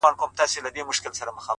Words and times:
هره 0.03 0.15
تجربه 0.39 0.69
نوی 0.75 0.81
اړخ 0.87 0.97
ښکاره 0.97 1.31
کوي.! 1.35 1.47